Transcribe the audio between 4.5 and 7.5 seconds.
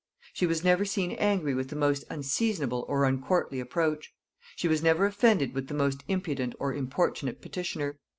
she was never offended with the most impudent or importunate